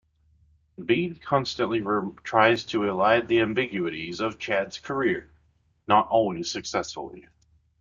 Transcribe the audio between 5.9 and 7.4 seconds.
always successfully.